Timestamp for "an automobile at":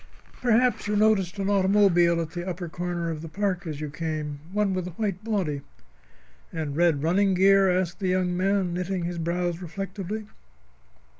1.37-2.31